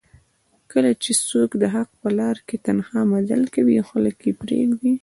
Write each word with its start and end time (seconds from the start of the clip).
کله 0.71 0.91
چې 1.03 1.11
څوک 1.27 1.49
دحق 1.63 1.89
په 2.01 2.09
لار 2.19 2.37
کې 2.47 2.55
تنها 2.65 2.99
مزل 3.11 3.41
کوي 3.55 3.75
او 3.79 3.85
خلک 3.91 4.17
یې 4.27 4.33
پریږدي 4.41 4.93